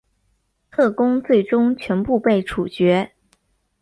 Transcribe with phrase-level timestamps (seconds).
[0.71, 3.11] 特工最终全部被处决。